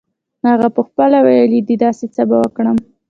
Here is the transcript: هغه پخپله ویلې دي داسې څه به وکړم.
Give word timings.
هغه 0.49 0.67
پخپله 0.77 1.19
ویلې 1.25 1.59
دي 1.67 1.75
داسې 1.83 2.05
څه 2.15 2.21
به 2.29 2.37
وکړم. 2.41 2.77